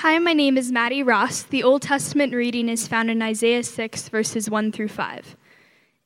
Hi, 0.00 0.18
my 0.18 0.34
name 0.34 0.58
is 0.58 0.70
Maddie 0.70 1.02
Ross. 1.02 1.42
The 1.42 1.62
Old 1.62 1.80
Testament 1.80 2.34
reading 2.34 2.68
is 2.68 2.86
found 2.86 3.08
in 3.08 3.22
Isaiah 3.22 3.62
6, 3.62 4.10
verses 4.10 4.50
1 4.50 4.70
through 4.70 4.88
5. 4.88 5.36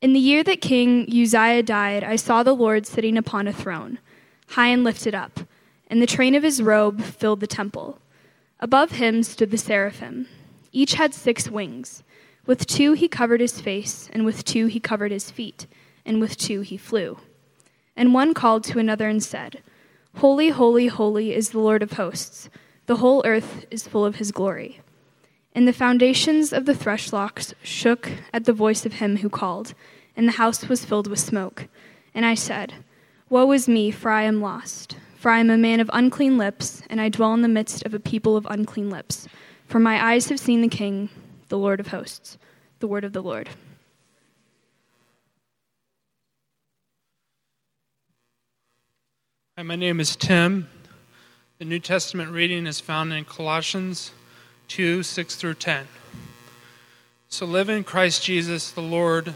In 0.00 0.12
the 0.12 0.20
year 0.20 0.44
that 0.44 0.60
King 0.60 1.08
Uzziah 1.10 1.64
died, 1.64 2.04
I 2.04 2.14
saw 2.14 2.44
the 2.44 2.54
Lord 2.54 2.86
sitting 2.86 3.18
upon 3.18 3.48
a 3.48 3.52
throne, 3.52 3.98
high 4.50 4.68
and 4.68 4.84
lifted 4.84 5.12
up, 5.12 5.40
and 5.88 6.00
the 6.00 6.06
train 6.06 6.36
of 6.36 6.44
his 6.44 6.62
robe 6.62 7.02
filled 7.02 7.40
the 7.40 7.48
temple. 7.48 7.98
Above 8.60 8.92
him 8.92 9.24
stood 9.24 9.50
the 9.50 9.58
seraphim. 9.58 10.28
Each 10.70 10.94
had 10.94 11.12
six 11.12 11.50
wings. 11.50 12.04
With 12.46 12.68
two 12.68 12.92
he 12.92 13.08
covered 13.08 13.40
his 13.40 13.60
face, 13.60 14.08
and 14.12 14.24
with 14.24 14.44
two 14.44 14.66
he 14.66 14.78
covered 14.78 15.10
his 15.10 15.32
feet, 15.32 15.66
and 16.06 16.20
with 16.20 16.36
two 16.36 16.60
he 16.60 16.76
flew. 16.76 17.18
And 17.96 18.14
one 18.14 18.34
called 18.34 18.62
to 18.64 18.78
another 18.78 19.08
and 19.08 19.20
said, 19.20 19.64
Holy, 20.18 20.50
holy, 20.50 20.86
holy 20.86 21.34
is 21.34 21.50
the 21.50 21.58
Lord 21.58 21.82
of 21.82 21.94
hosts. 21.94 22.48
The 22.90 22.96
whole 22.96 23.22
earth 23.24 23.66
is 23.70 23.86
full 23.86 24.04
of 24.04 24.16
his 24.16 24.32
glory. 24.32 24.80
And 25.54 25.68
the 25.68 25.72
foundations 25.72 26.52
of 26.52 26.64
the 26.66 26.74
threshlock 26.74 27.54
shook 27.62 28.10
at 28.32 28.46
the 28.46 28.52
voice 28.52 28.84
of 28.84 28.94
him 28.94 29.18
who 29.18 29.30
called, 29.30 29.74
and 30.16 30.26
the 30.26 30.32
house 30.32 30.68
was 30.68 30.84
filled 30.84 31.06
with 31.06 31.20
smoke. 31.20 31.68
And 32.16 32.26
I 32.26 32.34
said, 32.34 32.74
Woe 33.28 33.52
is 33.52 33.68
me, 33.68 33.92
for 33.92 34.10
I 34.10 34.24
am 34.24 34.40
lost. 34.40 34.96
For 35.14 35.30
I 35.30 35.38
am 35.38 35.50
a 35.50 35.56
man 35.56 35.78
of 35.78 35.88
unclean 35.92 36.36
lips, 36.36 36.82
and 36.90 37.00
I 37.00 37.08
dwell 37.08 37.32
in 37.32 37.42
the 37.42 37.46
midst 37.48 37.86
of 37.86 37.94
a 37.94 38.00
people 38.00 38.36
of 38.36 38.44
unclean 38.50 38.90
lips. 38.90 39.28
For 39.68 39.78
my 39.78 40.04
eyes 40.04 40.28
have 40.28 40.40
seen 40.40 40.60
the 40.60 40.66
King, 40.66 41.10
the 41.46 41.58
Lord 41.58 41.78
of 41.78 41.86
hosts. 41.86 42.38
The 42.80 42.88
word 42.88 43.04
of 43.04 43.12
the 43.12 43.22
Lord. 43.22 43.50
Hi, 49.56 49.62
my 49.62 49.76
name 49.76 50.00
is 50.00 50.16
Tim. 50.16 50.66
The 51.60 51.66
New 51.66 51.78
Testament 51.78 52.30
reading 52.30 52.66
is 52.66 52.80
found 52.80 53.12
in 53.12 53.26
Colossians 53.26 54.12
2 54.68 55.02
6 55.02 55.34
through 55.34 55.56
10. 55.56 55.88
So 57.28 57.44
live 57.44 57.68
in 57.68 57.84
Christ 57.84 58.24
Jesus 58.24 58.70
the 58.70 58.80
Lord 58.80 59.34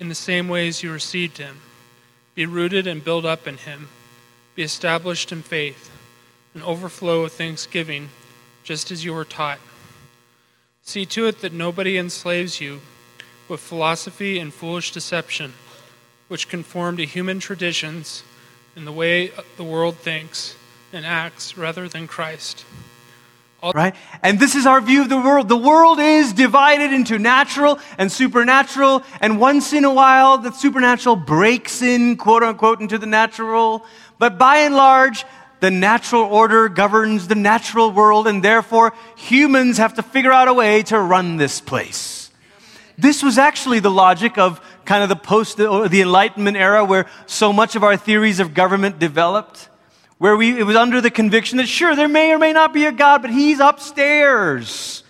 in 0.00 0.08
the 0.08 0.16
same 0.16 0.48
ways 0.48 0.82
you 0.82 0.90
received 0.90 1.38
him. 1.38 1.60
Be 2.34 2.46
rooted 2.46 2.88
and 2.88 3.04
built 3.04 3.24
up 3.24 3.46
in 3.46 3.58
him. 3.58 3.90
Be 4.56 4.64
established 4.64 5.30
in 5.30 5.42
faith, 5.42 5.88
and 6.52 6.64
overflow 6.64 7.22
with 7.22 7.34
thanksgiving, 7.34 8.08
just 8.64 8.90
as 8.90 9.04
you 9.04 9.14
were 9.14 9.24
taught. 9.24 9.60
See 10.82 11.06
to 11.06 11.28
it 11.28 11.42
that 11.42 11.52
nobody 11.52 11.96
enslaves 11.96 12.60
you 12.60 12.80
with 13.48 13.60
philosophy 13.60 14.40
and 14.40 14.52
foolish 14.52 14.90
deception, 14.90 15.52
which 16.26 16.48
conform 16.48 16.96
to 16.96 17.06
human 17.06 17.38
traditions 17.38 18.24
and 18.74 18.84
the 18.84 18.90
way 18.90 19.30
the 19.56 19.62
world 19.62 19.94
thinks 19.98 20.56
and 20.92 21.04
acts 21.04 21.56
rather 21.56 21.88
than 21.88 22.06
Christ. 22.06 22.64
All 23.62 23.72
right? 23.72 23.94
And 24.22 24.38
this 24.38 24.54
is 24.54 24.66
our 24.66 24.80
view 24.80 25.02
of 25.02 25.08
the 25.08 25.18
world. 25.18 25.48
The 25.48 25.56
world 25.56 25.98
is 25.98 26.32
divided 26.32 26.92
into 26.92 27.18
natural 27.18 27.78
and 27.98 28.12
supernatural, 28.12 29.02
and 29.20 29.40
once 29.40 29.72
in 29.72 29.84
a 29.84 29.92
while, 29.92 30.38
the 30.38 30.52
supernatural 30.52 31.16
breaks 31.16 31.82
in, 31.82 32.16
quote 32.16 32.42
unquote, 32.42 32.80
into 32.80 32.98
the 32.98 33.06
natural. 33.06 33.84
But 34.18 34.38
by 34.38 34.58
and 34.58 34.74
large, 34.74 35.24
the 35.60 35.70
natural 35.70 36.22
order 36.22 36.68
governs 36.68 37.28
the 37.28 37.34
natural 37.34 37.90
world, 37.90 38.26
and 38.26 38.42
therefore 38.42 38.92
humans 39.16 39.78
have 39.78 39.94
to 39.94 40.02
figure 40.02 40.32
out 40.32 40.48
a 40.48 40.54
way 40.54 40.82
to 40.84 41.00
run 41.00 41.38
this 41.38 41.60
place. 41.60 42.30
This 42.98 43.22
was 43.22 43.36
actually 43.36 43.80
the 43.80 43.90
logic 43.90 44.38
of 44.38 44.60
kind 44.84 45.02
of 45.02 45.08
the 45.08 45.16
post, 45.16 45.56
the 45.56 46.00
Enlightenment 46.00 46.56
era 46.56 46.84
where 46.84 47.06
so 47.26 47.52
much 47.52 47.74
of 47.74 47.82
our 47.82 47.96
theories 47.96 48.38
of 48.38 48.54
government 48.54 48.98
developed 48.98 49.68
where 50.18 50.36
we, 50.36 50.58
it 50.58 50.64
was 50.64 50.76
under 50.76 51.00
the 51.00 51.10
conviction 51.10 51.58
that 51.58 51.68
sure, 51.68 51.94
there 51.94 52.08
may 52.08 52.32
or 52.32 52.38
may 52.38 52.52
not 52.52 52.72
be 52.72 52.86
a 52.86 52.92
God, 52.92 53.22
but 53.22 53.30
He's 53.30 53.60
upstairs. 53.60 55.04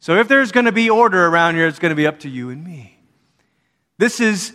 So 0.00 0.16
if 0.16 0.28
there's 0.28 0.52
going 0.52 0.66
to 0.66 0.72
be 0.72 0.88
order 0.88 1.26
around 1.26 1.56
here, 1.56 1.66
it's 1.66 1.78
going 1.78 1.90
to 1.90 1.96
be 1.96 2.06
up 2.06 2.20
to 2.20 2.28
you 2.28 2.50
and 2.50 2.64
me. 2.64 2.98
This 3.98 4.20
is 4.20 4.52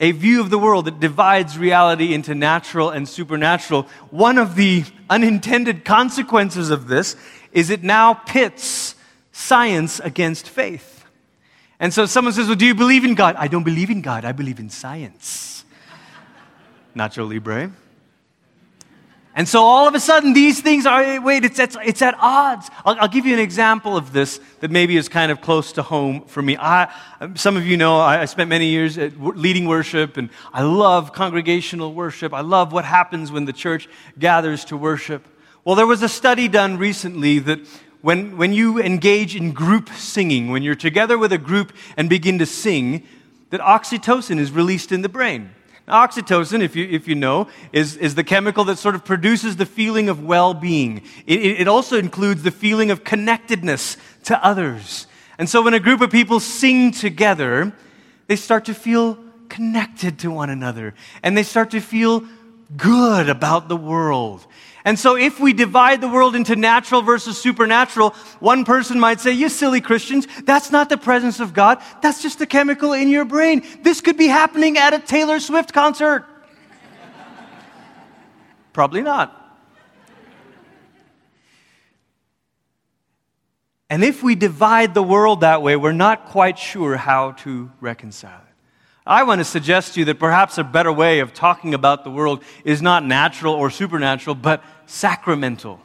a 0.00 0.12
view 0.12 0.40
of 0.40 0.50
the 0.50 0.58
world 0.58 0.86
that 0.86 1.00
divides 1.00 1.58
reality 1.58 2.14
into 2.14 2.34
natural 2.34 2.90
and 2.90 3.08
supernatural. 3.08 3.82
One 4.10 4.38
of 4.38 4.54
the 4.54 4.84
unintended 5.10 5.84
consequences 5.84 6.70
of 6.70 6.88
this 6.88 7.16
is 7.52 7.70
it 7.70 7.82
now 7.82 8.14
pits 8.14 8.94
science 9.32 10.00
against 10.00 10.48
faith. 10.48 11.04
And 11.80 11.94
so 11.94 12.06
someone 12.06 12.32
says, 12.32 12.46
Well, 12.46 12.56
do 12.56 12.66
you 12.66 12.74
believe 12.74 13.04
in 13.04 13.14
God? 13.14 13.36
I 13.36 13.48
don't 13.48 13.64
believe 13.64 13.90
in 13.90 14.02
God, 14.02 14.24
I 14.24 14.32
believe 14.32 14.58
in 14.58 14.70
science. 14.70 15.64
Nacho 16.96 17.28
Libre. 17.28 17.72
And 19.38 19.48
so 19.48 19.62
all 19.62 19.86
of 19.86 19.94
a 19.94 20.00
sudden, 20.00 20.32
these 20.32 20.60
things 20.60 20.84
are, 20.84 21.20
wait, 21.20 21.44
it's, 21.44 21.60
it's, 21.60 21.76
it's 21.84 22.02
at 22.02 22.16
odds. 22.18 22.68
I'll, 22.84 22.96
I'll, 23.02 23.08
give 23.08 23.24
you 23.24 23.32
an 23.34 23.38
example 23.38 23.96
of 23.96 24.12
this 24.12 24.40
that 24.58 24.72
maybe 24.72 24.96
is 24.96 25.08
kind 25.08 25.30
of 25.30 25.40
close 25.40 25.70
to 25.74 25.82
home 25.82 26.22
for 26.22 26.42
me. 26.42 26.56
I, 26.58 26.92
some 27.36 27.56
of 27.56 27.64
you 27.64 27.76
know 27.76 28.00
I, 28.00 28.22
I 28.22 28.24
spent 28.24 28.50
many 28.50 28.66
years 28.66 28.98
leading 28.98 29.68
worship, 29.68 30.16
and 30.16 30.30
I 30.52 30.62
love 30.62 31.12
congregational 31.12 31.94
worship. 31.94 32.34
I 32.34 32.40
love 32.40 32.72
what 32.72 32.84
happens 32.84 33.30
when 33.30 33.44
the 33.44 33.52
church 33.52 33.88
gathers 34.18 34.64
to 34.66 34.76
worship. 34.76 35.24
Well, 35.64 35.76
there 35.76 35.86
was 35.86 36.02
a 36.02 36.08
study 36.08 36.48
done 36.48 36.76
recently 36.76 37.38
that 37.38 37.60
when, 38.00 38.38
when 38.38 38.52
you 38.52 38.82
engage 38.82 39.36
in 39.36 39.52
group 39.52 39.88
singing, 39.90 40.50
when 40.50 40.64
you're 40.64 40.74
together 40.74 41.16
with 41.16 41.32
a 41.32 41.38
group 41.38 41.72
and 41.96 42.10
begin 42.10 42.40
to 42.40 42.46
sing, 42.46 43.06
that 43.50 43.60
oxytocin 43.60 44.40
is 44.40 44.50
released 44.50 44.90
in 44.90 45.02
the 45.02 45.08
brain. 45.08 45.50
Oxytocin, 45.88 46.60
if 46.60 46.76
you, 46.76 46.86
if 46.88 47.08
you 47.08 47.14
know, 47.14 47.48
is, 47.72 47.96
is 47.96 48.14
the 48.14 48.24
chemical 48.24 48.64
that 48.64 48.78
sort 48.78 48.94
of 48.94 49.04
produces 49.04 49.56
the 49.56 49.66
feeling 49.66 50.08
of 50.08 50.24
well 50.24 50.54
being. 50.54 51.02
It, 51.26 51.60
it 51.60 51.68
also 51.68 51.98
includes 51.98 52.42
the 52.42 52.50
feeling 52.50 52.90
of 52.90 53.04
connectedness 53.04 53.96
to 54.24 54.44
others. 54.44 55.06
And 55.38 55.48
so 55.48 55.62
when 55.62 55.74
a 55.74 55.80
group 55.80 56.00
of 56.00 56.10
people 56.10 56.40
sing 56.40 56.90
together, 56.90 57.72
they 58.26 58.36
start 58.36 58.64
to 58.66 58.74
feel 58.74 59.18
connected 59.48 60.18
to 60.20 60.30
one 60.30 60.50
another 60.50 60.94
and 61.22 61.36
they 61.36 61.42
start 61.42 61.70
to 61.70 61.80
feel 61.80 62.24
good 62.76 63.28
about 63.28 63.68
the 63.68 63.76
world. 63.76 64.46
And 64.84 64.98
so, 64.98 65.16
if 65.16 65.40
we 65.40 65.52
divide 65.52 66.00
the 66.00 66.08
world 66.08 66.34
into 66.34 66.56
natural 66.56 67.02
versus 67.02 67.38
supernatural, 67.38 68.10
one 68.40 68.64
person 68.64 68.98
might 68.98 69.20
say, 69.20 69.32
You 69.32 69.48
silly 69.48 69.80
Christians, 69.80 70.26
that's 70.44 70.70
not 70.70 70.88
the 70.88 70.96
presence 70.96 71.40
of 71.40 71.52
God. 71.52 71.82
That's 72.00 72.22
just 72.22 72.40
a 72.40 72.46
chemical 72.46 72.92
in 72.92 73.08
your 73.08 73.24
brain. 73.24 73.66
This 73.82 74.00
could 74.00 74.16
be 74.16 74.28
happening 74.28 74.78
at 74.78 74.94
a 74.94 74.98
Taylor 74.98 75.40
Swift 75.40 75.72
concert. 75.72 76.24
Probably 78.72 79.02
not. 79.02 79.34
And 83.90 84.04
if 84.04 84.22
we 84.22 84.34
divide 84.34 84.94
the 84.94 85.02
world 85.02 85.40
that 85.40 85.62
way, 85.62 85.74
we're 85.76 85.92
not 85.92 86.26
quite 86.26 86.58
sure 86.58 86.96
how 86.96 87.32
to 87.32 87.70
reconcile 87.80 88.40
it. 88.40 88.47
I 89.08 89.22
want 89.22 89.38
to 89.38 89.44
suggest 89.46 89.94
to 89.94 90.00
you 90.00 90.04
that 90.04 90.18
perhaps 90.18 90.58
a 90.58 90.64
better 90.64 90.92
way 90.92 91.20
of 91.20 91.32
talking 91.32 91.72
about 91.72 92.04
the 92.04 92.10
world 92.10 92.44
is 92.62 92.82
not 92.82 93.02
natural 93.06 93.54
or 93.54 93.70
supernatural, 93.70 94.34
but 94.34 94.62
sacramental. 94.84 95.80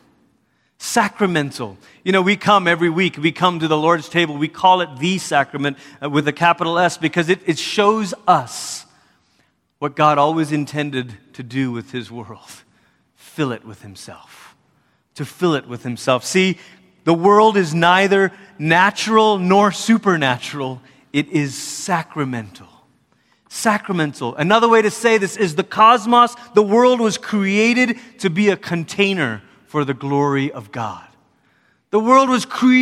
Sacramental. 0.77 1.77
You 2.03 2.11
know, 2.11 2.21
we 2.21 2.35
come 2.35 2.67
every 2.67 2.89
week, 2.89 3.15
we 3.15 3.31
come 3.31 3.59
to 3.59 3.69
the 3.69 3.77
Lord's 3.77 4.09
table, 4.09 4.35
we 4.35 4.49
call 4.49 4.81
it 4.81 4.99
the 4.99 5.19
sacrament 5.19 5.77
uh, 6.03 6.09
with 6.09 6.27
a 6.27 6.33
capital 6.33 6.77
S 6.77 6.97
because 6.97 7.29
it, 7.29 7.39
it 7.45 7.57
shows 7.57 8.13
us 8.27 8.85
what 9.79 9.95
God 9.95 10.17
always 10.17 10.51
intended 10.51 11.13
to 11.31 11.43
do 11.43 11.71
with 11.71 11.91
His 11.91 12.11
world 12.11 12.63
fill 13.15 13.53
it 13.53 13.65
with 13.65 13.81
Himself. 13.81 14.53
To 15.15 15.25
fill 15.25 15.55
it 15.55 15.65
with 15.65 15.81
Himself. 15.81 16.25
See, 16.25 16.59
the 17.03 17.13
world 17.13 17.55
is 17.55 17.73
neither 17.73 18.33
natural 18.59 19.39
nor 19.39 19.71
supernatural, 19.71 20.81
it 21.13 21.29
is 21.29 21.55
sacramental 21.55 22.67
sacramental. 23.53 24.35
Another 24.35 24.67
way 24.67 24.81
to 24.81 24.89
say 24.89 25.17
this 25.17 25.37
is 25.37 25.55
the 25.55 25.63
cosmos, 25.63 26.35
the 26.55 26.63
world 26.63 26.99
was 26.99 27.17
created 27.17 27.99
to 28.17 28.29
be 28.29 28.49
a 28.49 28.57
container 28.57 29.43
for 29.67 29.85
the 29.85 29.93
glory 29.93 30.51
of 30.51 30.71
God. 30.71 31.07
The 31.91 31.99
world 31.99 32.29
was 32.29 32.45
created 32.45 32.81